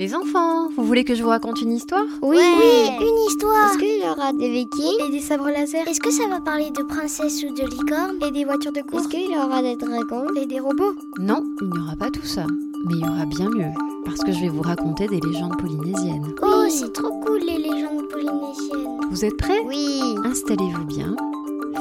Les 0.00 0.12
enfants, 0.14 0.68
vous 0.76 0.84
voulez 0.84 1.04
que 1.04 1.14
je 1.14 1.22
vous 1.22 1.28
raconte 1.28 1.62
une 1.62 1.70
histoire? 1.70 2.04
Oui, 2.20 2.36
Ouais. 2.36 2.88
une 3.00 3.18
histoire. 3.28 3.70
Est-ce 3.70 3.78
qu'il 3.78 4.04
y 4.04 4.08
aura 4.10 4.32
des 4.32 4.50
vikings? 4.50 5.00
Et 5.06 5.10
des 5.12 5.20
sabres 5.20 5.48
laser? 5.50 5.86
Est-ce 5.86 6.00
que 6.00 6.10
ça 6.10 6.26
va 6.28 6.40
parler 6.40 6.70
de 6.70 6.82
princesses 6.82 7.44
ou 7.44 7.54
de 7.54 7.62
licornes? 7.62 8.16
Et 8.26 8.32
des 8.32 8.44
voitures 8.44 8.72
de 8.72 8.78
Est-ce 8.80 8.86
course 8.88 9.06
qu'il 9.06 9.30
y 9.30 9.36
aura 9.36 9.62
des 9.62 9.76
dragons? 9.76 10.26
Et 10.34 10.46
des 10.46 10.58
robots? 10.58 10.94
Non, 11.20 11.44
il 11.60 11.68
n'y 11.70 11.78
aura 11.78 11.94
pas 11.96 12.10
tout 12.10 12.24
ça. 12.26 12.44
Mais 12.86 12.94
il 12.94 13.00
y 13.06 13.08
aura 13.08 13.24
bien 13.24 13.48
mieux, 13.48 13.70
parce 14.04 14.20
que 14.20 14.32
je 14.32 14.40
vais 14.40 14.48
vous 14.48 14.62
raconter 14.62 15.06
des 15.06 15.20
légendes 15.20 15.56
polynésiennes. 15.58 16.34
Oh, 16.42 16.64
c'est 16.68 16.92
trop 16.92 17.10
cool 17.20 17.38
les 17.40 17.58
légendes 17.58 18.08
polynésiennes. 18.10 19.00
Vous 19.10 19.24
êtes 19.24 19.36
prêts? 19.36 19.60
Oui. 19.64 20.00
Installez-vous 20.24 20.84
bien, 20.84 21.14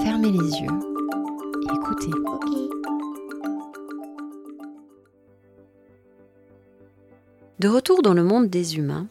fermez 0.03 0.31
les 0.31 0.37
yeux 0.61 0.71
et 1.71 1.75
écoutez. 1.75 2.11
Ok. 2.25 2.82
De 7.63 7.69
retour 7.69 8.01
dans 8.01 8.13
le 8.13 8.25
monde 8.25 8.49
des 8.49 8.75
humains, 8.75 9.07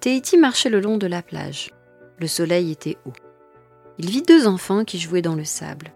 Tahiti 0.00 0.36
marchait 0.36 0.68
le 0.68 0.80
long 0.80 0.98
de 0.98 1.06
la 1.06 1.22
plage. 1.22 1.70
Le 2.18 2.26
soleil 2.26 2.72
était 2.72 2.98
haut. 3.06 3.12
Il 3.98 4.10
vit 4.10 4.22
deux 4.22 4.48
enfants 4.48 4.84
qui 4.84 4.98
jouaient 4.98 5.22
dans 5.22 5.36
le 5.36 5.44
sable. 5.44 5.92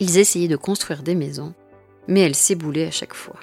Ils 0.00 0.18
essayaient 0.18 0.48
de 0.48 0.56
construire 0.56 1.04
des 1.04 1.14
maisons, 1.14 1.54
mais 2.08 2.22
elles 2.22 2.34
s'éboulaient 2.34 2.88
à 2.88 2.90
chaque 2.90 3.14
fois. 3.14 3.38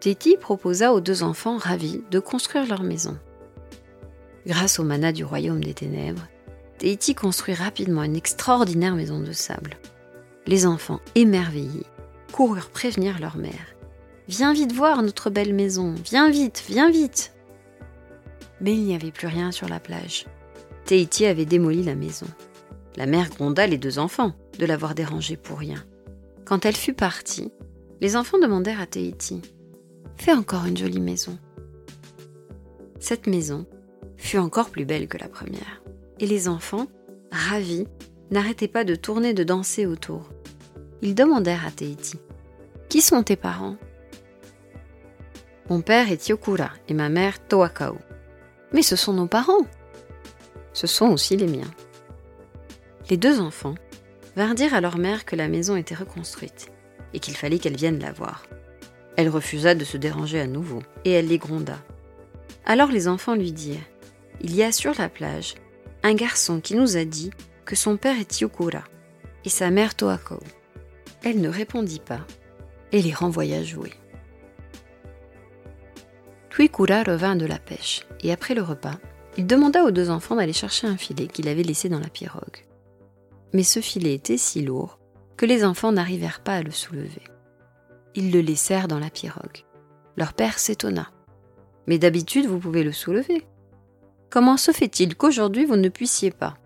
Tahiti 0.00 0.38
proposa 0.38 0.94
aux 0.94 1.02
deux 1.02 1.22
enfants 1.22 1.58
ravis 1.58 2.00
de 2.10 2.18
construire 2.18 2.66
leur 2.66 2.82
maison. 2.82 3.18
Grâce 4.46 4.78
au 4.78 4.84
mana 4.84 5.12
du 5.12 5.26
royaume 5.26 5.62
des 5.62 5.74
ténèbres, 5.74 6.26
Tahiti 6.78 7.14
construit 7.14 7.52
rapidement 7.52 8.04
une 8.04 8.16
extraordinaire 8.16 8.94
maison 8.94 9.20
de 9.20 9.32
sable. 9.32 9.76
Les 10.46 10.64
enfants, 10.64 11.00
émerveillés, 11.14 11.84
coururent 12.32 12.70
prévenir 12.70 13.18
leur 13.20 13.36
mère. 13.36 13.77
Viens 14.28 14.52
vite 14.52 14.72
voir 14.72 15.02
notre 15.02 15.30
belle 15.30 15.54
maison, 15.54 15.94
viens 16.04 16.30
vite, 16.30 16.62
viens 16.68 16.90
vite. 16.90 17.32
Mais 18.60 18.74
il 18.74 18.84
n'y 18.84 18.94
avait 18.94 19.10
plus 19.10 19.26
rien 19.26 19.52
sur 19.52 19.68
la 19.68 19.80
plage. 19.80 20.26
Tahiti 20.84 21.24
avait 21.24 21.46
démoli 21.46 21.82
la 21.82 21.94
maison. 21.94 22.26
La 22.96 23.06
mère 23.06 23.30
gronda 23.30 23.66
les 23.66 23.78
deux 23.78 23.98
enfants 23.98 24.34
de 24.58 24.66
l'avoir 24.66 24.94
dérangée 24.94 25.38
pour 25.38 25.58
rien. 25.58 25.82
Quand 26.44 26.66
elle 26.66 26.76
fut 26.76 26.92
partie, 26.92 27.50
les 28.02 28.16
enfants 28.16 28.38
demandèrent 28.38 28.82
à 28.82 28.86
Tahiti 28.86 29.40
Fais 30.16 30.32
encore 30.32 30.66
une 30.66 30.76
jolie 30.76 31.00
maison. 31.00 31.38
Cette 33.00 33.26
maison 33.28 33.64
fut 34.18 34.38
encore 34.38 34.68
plus 34.68 34.84
belle 34.84 35.08
que 35.08 35.16
la 35.16 35.28
première. 35.28 35.82
Et 36.20 36.26
les 36.26 36.48
enfants, 36.48 36.86
ravis, 37.30 37.86
n'arrêtaient 38.30 38.68
pas 38.68 38.84
de 38.84 38.94
tourner, 38.94 39.32
de 39.32 39.44
danser 39.44 39.86
autour. 39.86 40.28
Ils 41.00 41.14
demandèrent 41.14 41.66
à 41.66 41.70
Tahiti 41.70 42.18
Qui 42.90 43.00
sont 43.00 43.22
tes 43.22 43.36
parents? 43.36 43.76
Mon 45.70 45.82
père 45.82 46.10
est 46.10 46.16
Tiokura 46.16 46.70
et 46.88 46.94
ma 46.94 47.10
mère 47.10 47.46
Toakao. 47.46 47.98
Mais 48.72 48.82
ce 48.82 48.96
sont 48.96 49.12
nos 49.12 49.26
parents. 49.26 49.66
Ce 50.72 50.86
sont 50.86 51.08
aussi 51.08 51.36
les 51.36 51.46
miens. 51.46 51.70
Les 53.10 53.18
deux 53.18 53.40
enfants 53.40 53.74
vinrent 54.34 54.54
dire 54.54 54.72
à 54.72 54.80
leur 54.80 54.96
mère 54.96 55.26
que 55.26 55.36
la 55.36 55.48
maison 55.48 55.76
était 55.76 55.94
reconstruite 55.94 56.70
et 57.12 57.20
qu'il 57.20 57.36
fallait 57.36 57.58
qu'elle 57.58 57.76
vienne 57.76 57.98
la 57.98 58.12
voir. 58.12 58.46
Elle 59.16 59.28
refusa 59.28 59.74
de 59.74 59.84
se 59.84 59.98
déranger 59.98 60.40
à 60.40 60.46
nouveau 60.46 60.82
et 61.04 61.12
elle 61.12 61.28
les 61.28 61.38
gronda. 61.38 61.78
Alors 62.64 62.90
les 62.90 63.06
enfants 63.06 63.34
lui 63.34 63.52
dirent 63.52 63.86
Il 64.40 64.54
y 64.54 64.62
a 64.62 64.72
sur 64.72 64.94
la 64.98 65.08
plage 65.08 65.54
un 66.02 66.14
garçon 66.14 66.60
qui 66.60 66.76
nous 66.76 66.96
a 66.96 67.04
dit 67.04 67.30
que 67.66 67.76
son 67.76 67.96
père 67.98 68.18
est 68.18 68.28
Tiokura 68.28 68.84
et 69.44 69.50
sa 69.50 69.70
mère 69.70 69.94
Toakao. 69.94 70.40
Elle 71.24 71.40
ne 71.40 71.48
répondit 71.48 72.00
pas 72.00 72.26
et 72.92 73.02
les 73.02 73.12
renvoya 73.12 73.62
jouer. 73.62 73.92
Tuikura 76.58 77.04
revint 77.04 77.36
de 77.36 77.46
la 77.46 77.60
pêche, 77.60 78.04
et 78.18 78.32
après 78.32 78.52
le 78.52 78.62
repas, 78.62 78.96
il 79.36 79.46
demanda 79.46 79.84
aux 79.84 79.92
deux 79.92 80.10
enfants 80.10 80.34
d'aller 80.34 80.52
chercher 80.52 80.88
un 80.88 80.96
filet 80.96 81.28
qu'il 81.28 81.46
avait 81.46 81.62
laissé 81.62 81.88
dans 81.88 82.00
la 82.00 82.08
pirogue. 82.08 82.66
Mais 83.52 83.62
ce 83.62 83.78
filet 83.78 84.12
était 84.12 84.38
si 84.38 84.62
lourd 84.62 84.98
que 85.36 85.46
les 85.46 85.64
enfants 85.64 85.92
n'arrivèrent 85.92 86.42
pas 86.42 86.56
à 86.56 86.62
le 86.64 86.72
soulever. 86.72 87.22
Ils 88.16 88.32
le 88.32 88.40
laissèrent 88.40 88.88
dans 88.88 88.98
la 88.98 89.08
pirogue. 89.08 89.66
Leur 90.16 90.32
père 90.32 90.58
s'étonna. 90.58 91.12
Mais 91.86 91.98
d'habitude, 91.98 92.46
vous 92.46 92.58
pouvez 92.58 92.82
le 92.82 92.90
soulever. 92.90 93.46
Comment 94.28 94.56
se 94.56 94.72
fait-il 94.72 95.14
qu'aujourd'hui 95.14 95.64
vous 95.64 95.76
ne 95.76 95.88
puissiez 95.88 96.32
pas 96.32 96.56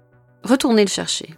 Retournez 0.43 0.85
le 0.85 0.89
chercher? 0.89 1.35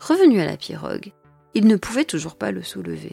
Revenu 0.00 0.40
à 0.40 0.46
la 0.46 0.56
pirogue, 0.56 1.12
il 1.52 1.66
ne 1.66 1.76
pouvait 1.76 2.06
toujours 2.06 2.36
pas 2.36 2.50
le 2.50 2.62
soulever. 2.62 3.12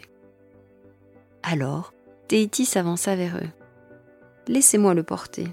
Alors, 1.42 1.92
Tahiti 2.26 2.64
s'avança 2.64 3.16
vers 3.16 3.36
eux. 3.36 3.63
Laissez-moi 4.46 4.94
le 4.94 5.02
porter. 5.02 5.48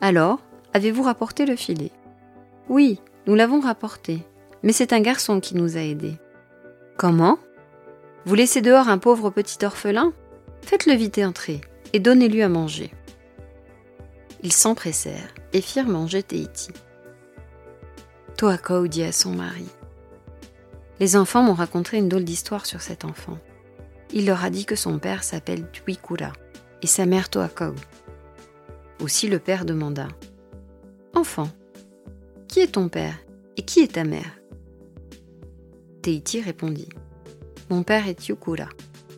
Alors, 0.00 0.40
avez-vous 0.72 1.02
rapporté 1.02 1.46
le 1.46 1.56
filet? 1.56 1.92
Oui, 2.68 3.00
nous 3.26 3.34
l'avons 3.34 3.60
rapporté, 3.60 4.22
mais 4.62 4.72
c'est 4.72 4.92
un 4.92 5.00
garçon 5.00 5.40
qui 5.40 5.54
nous 5.54 5.76
a 5.76 5.80
aidés. 5.80 6.16
Comment? 6.96 7.38
Vous 8.24 8.34
laissez 8.34 8.62
dehors 8.62 8.88
un 8.88 8.98
pauvre 8.98 9.30
petit 9.30 9.64
orphelin? 9.64 10.12
Faites-le 10.62 10.94
vite 10.94 11.18
entrer 11.18 11.60
et 11.92 12.00
donnez-lui 12.00 12.42
à 12.42 12.48
manger. 12.48 12.90
Ils 14.42 14.52
s'empressèrent 14.52 15.34
et 15.52 15.60
firent 15.60 15.88
manger 15.88 16.22
Tahiti. 16.22 16.70
Toakao 18.36 18.86
dit 18.86 19.02
à 19.02 19.12
son 19.12 19.30
mari 19.30 19.66
Les 21.00 21.16
enfants 21.16 21.42
m'ont 21.42 21.54
raconté 21.54 21.96
une 21.98 22.08
drôle 22.08 22.24
d'histoire 22.24 22.66
sur 22.66 22.80
cet 22.80 23.04
enfant. 23.04 23.38
Il 24.16 24.24
leur 24.24 24.42
a 24.42 24.48
dit 24.48 24.64
que 24.64 24.76
son 24.76 24.98
père 24.98 25.22
s'appelle 25.22 25.70
Tuikura 25.70 26.32
et 26.80 26.86
sa 26.86 27.04
mère 27.04 27.28
Toakao. 27.28 27.74
Aussi 29.02 29.28
le 29.28 29.38
père 29.38 29.66
demanda 29.66 30.08
Enfant, 31.14 31.50
qui 32.48 32.60
est 32.60 32.72
ton 32.72 32.88
père 32.88 33.18
et 33.58 33.62
qui 33.62 33.80
est 33.80 33.92
ta 33.92 34.04
mère? 34.04 34.40
Teiti 36.00 36.40
répondit 36.40 36.88
Mon 37.68 37.82
père 37.82 38.08
est 38.08 38.14
Tiukura 38.14 38.70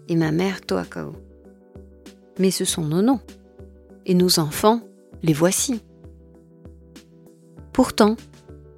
et 0.09 0.17
ma 0.17 0.33
mère 0.33 0.63
Toakao. 0.63 1.13
Mais 2.41 2.51
ce 2.51 2.65
sont 2.65 2.85
nos 2.85 3.01
noms 3.01 3.21
et 4.05 4.15
nos 4.15 4.41
enfants, 4.41 4.81
les 5.23 5.33
voici. 5.33 5.81
Pourtant, 7.73 8.17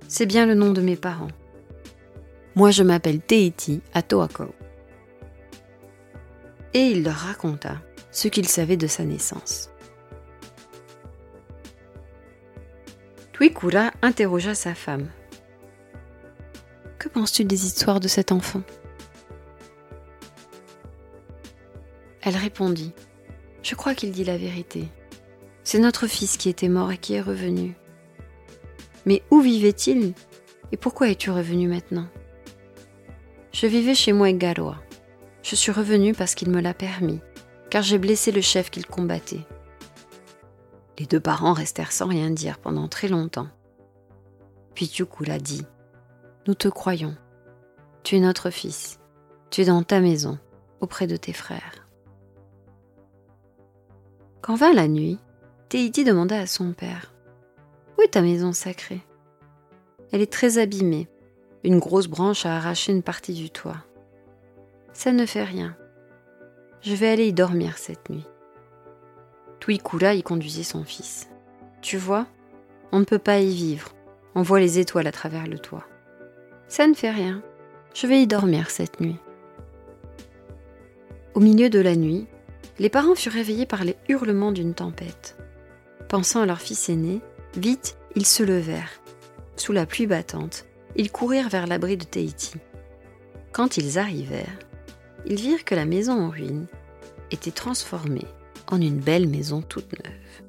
c'est 0.06 0.26
bien 0.26 0.44
le 0.44 0.54
nom 0.54 0.70
de 0.70 0.82
mes 0.82 0.96
parents. 0.96 1.32
Moi, 2.56 2.72
je 2.72 2.82
m'appelle 2.82 3.22
Teiti 3.22 3.80
à 3.94 4.02
Toakao 4.02 4.52
et 6.74 6.80
il 6.80 7.04
leur 7.04 7.14
raconta 7.14 7.80
ce 8.10 8.28
qu'il 8.28 8.48
savait 8.48 8.76
de 8.76 8.86
sa 8.86 9.04
naissance. 9.04 9.70
Tuikura 13.32 13.90
interrogea 14.02 14.54
sa 14.54 14.74
femme. 14.74 15.08
Que 16.98 17.08
penses-tu 17.08 17.44
des 17.44 17.64
histoires 17.64 18.00
de 18.00 18.08
cet 18.08 18.32
enfant? 18.32 18.62
Elle 22.20 22.36
répondit. 22.36 22.92
Je 23.62 23.74
crois 23.74 23.94
qu'il 23.94 24.12
dit 24.12 24.24
la 24.24 24.36
vérité. 24.36 24.84
C'est 25.64 25.78
notre 25.78 26.06
fils 26.06 26.36
qui 26.36 26.48
était 26.48 26.68
mort 26.68 26.92
et 26.92 26.98
qui 26.98 27.14
est 27.14 27.20
revenu. 27.20 27.74
Mais 29.06 29.22
où 29.30 29.40
vivait-il? 29.40 30.12
Et 30.72 30.76
pourquoi 30.76 31.08
es-tu 31.08 31.30
revenu 31.30 31.66
maintenant? 31.66 32.06
Je 33.52 33.66
vivais 33.66 33.94
chez 33.94 34.12
moi 34.12 34.32
Garoa. 34.32 34.76
Je 35.42 35.56
suis 35.56 35.72
revenu 35.72 36.14
parce 36.14 36.34
qu'il 36.34 36.50
me 36.50 36.60
l'a 36.60 36.74
permis, 36.74 37.20
car 37.70 37.82
j'ai 37.82 37.98
blessé 37.98 38.32
le 38.32 38.40
chef 38.40 38.70
qu'il 38.70 38.86
combattait. 38.86 39.46
Les 40.98 41.06
deux 41.06 41.20
parents 41.20 41.54
restèrent 41.54 41.92
sans 41.92 42.08
rien 42.08 42.30
dire 42.30 42.58
pendant 42.58 42.88
très 42.88 43.08
longtemps. 43.08 43.48
Puis 44.74 44.88
Tukula 44.88 45.38
dit 45.38 45.64
Nous 46.46 46.54
te 46.54 46.68
croyons. 46.68 47.16
Tu 48.02 48.16
es 48.16 48.20
notre 48.20 48.50
fils. 48.50 48.98
Tu 49.50 49.62
es 49.62 49.64
dans 49.66 49.82
ta 49.82 50.00
maison, 50.00 50.38
auprès 50.80 51.06
de 51.06 51.16
tes 51.16 51.32
frères. 51.32 51.88
Quand 54.42 54.54
vint 54.54 54.72
la 54.72 54.88
nuit, 54.88 55.18
Teiti 55.68 56.04
demanda 56.04 56.38
à 56.38 56.46
son 56.46 56.72
père 56.72 57.12
Où 57.96 58.02
est 58.02 58.12
ta 58.12 58.22
maison 58.22 58.52
sacrée? 58.52 59.00
Elle 60.12 60.20
est 60.20 60.32
très 60.32 60.58
abîmée. 60.58 61.08
Une 61.62 61.78
grosse 61.78 62.08
branche 62.08 62.46
a 62.46 62.56
arraché 62.56 62.92
une 62.92 63.02
partie 63.02 63.34
du 63.34 63.50
toit. 63.50 63.84
Ça 65.02 65.12
ne 65.12 65.24
fait 65.24 65.44
rien. 65.44 65.74
Je 66.82 66.94
vais 66.94 67.08
aller 67.08 67.28
y 67.28 67.32
dormir 67.32 67.78
cette 67.78 68.10
nuit. 68.10 68.26
Tuikura 69.58 70.12
y 70.12 70.22
conduisait 70.22 70.62
son 70.62 70.84
fils. 70.84 71.30
Tu 71.80 71.96
vois, 71.96 72.26
on 72.92 72.98
ne 72.98 73.06
peut 73.06 73.18
pas 73.18 73.40
y 73.40 73.48
vivre. 73.48 73.94
On 74.34 74.42
voit 74.42 74.60
les 74.60 74.78
étoiles 74.78 75.06
à 75.06 75.10
travers 75.10 75.46
le 75.46 75.58
toit. 75.58 75.86
Ça 76.68 76.86
ne 76.86 76.92
fait 76.92 77.10
rien. 77.10 77.42
Je 77.94 78.06
vais 78.06 78.20
y 78.20 78.26
dormir 78.26 78.68
cette 78.68 79.00
nuit. 79.00 79.16
Au 81.32 81.40
milieu 81.40 81.70
de 81.70 81.80
la 81.80 81.96
nuit, 81.96 82.26
les 82.78 82.90
parents 82.90 83.14
furent 83.14 83.32
réveillés 83.32 83.64
par 83.64 83.84
les 83.84 83.96
hurlements 84.10 84.52
d'une 84.52 84.74
tempête. 84.74 85.38
Pensant 86.10 86.42
à 86.42 86.46
leur 86.46 86.60
fils 86.60 86.90
aîné, 86.90 87.22
vite, 87.56 87.96
ils 88.16 88.26
se 88.26 88.42
levèrent. 88.42 89.00
Sous 89.56 89.72
la 89.72 89.86
pluie 89.86 90.06
battante, 90.06 90.66
ils 90.94 91.10
courirent 91.10 91.48
vers 91.48 91.66
l'abri 91.66 91.96
de 91.96 92.04
Tahiti. 92.04 92.56
Quand 93.50 93.78
ils 93.78 93.98
arrivèrent, 93.98 94.58
ils 95.26 95.40
virent 95.40 95.64
que 95.64 95.74
la 95.74 95.84
maison 95.84 96.12
en 96.12 96.30
ruine 96.30 96.66
était 97.30 97.50
transformée 97.50 98.26
en 98.68 98.80
une 98.80 98.98
belle 98.98 99.28
maison 99.28 99.62
toute 99.62 99.92
neuve. 99.92 100.46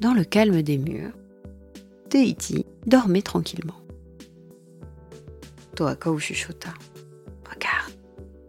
Dans 0.00 0.14
le 0.14 0.24
calme 0.24 0.62
des 0.62 0.78
murs, 0.78 1.12
Tahiti 2.08 2.66
dormait 2.86 3.22
tranquillement. 3.22 3.80
Toakau 5.76 6.18
chuchota. 6.18 6.74
Regarde, 7.48 7.92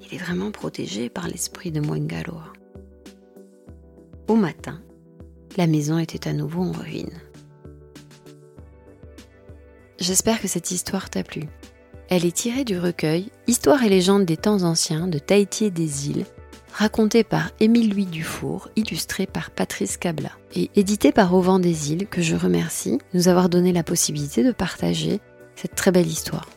il 0.01 0.13
est 0.13 0.17
vraiment 0.17 0.51
protégé 0.51 1.09
par 1.09 1.27
l'esprit 1.27 1.71
de 1.71 1.79
Mwangaloa. 1.79 2.53
Au 4.27 4.35
matin, 4.35 4.81
la 5.57 5.67
maison 5.67 5.97
était 5.97 6.27
à 6.27 6.33
nouveau 6.33 6.63
en 6.63 6.71
ruine. 6.71 7.19
J'espère 9.99 10.41
que 10.41 10.47
cette 10.47 10.71
histoire 10.71 11.09
t'a 11.09 11.23
plu. 11.23 11.43
Elle 12.13 12.25
est 12.25 12.35
tirée 12.35 12.65
du 12.65 12.77
recueil 12.77 13.31
Histoire 13.47 13.85
et 13.85 13.89
légendes 13.89 14.25
des 14.25 14.35
temps 14.35 14.63
anciens 14.63 15.07
de 15.07 15.17
Tahiti 15.17 15.63
et 15.63 15.71
des 15.71 16.09
îles, 16.09 16.25
raconté 16.73 17.23
par 17.23 17.51
Émile 17.61 17.89
Louis 17.89 18.05
Dufour, 18.05 18.67
illustré 18.75 19.25
par 19.25 19.49
Patrice 19.49 19.95
Cabla 19.95 20.31
et 20.53 20.69
édité 20.75 21.13
par 21.13 21.33
Auvent 21.33 21.61
des 21.61 21.93
îles 21.93 22.07
que 22.07 22.21
je 22.21 22.35
remercie 22.35 22.97
de 22.97 23.17
nous 23.17 23.29
avoir 23.29 23.47
donné 23.47 23.71
la 23.71 23.83
possibilité 23.83 24.43
de 24.43 24.51
partager 24.51 25.21
cette 25.55 25.75
très 25.75 25.93
belle 25.93 26.07
histoire. 26.07 26.49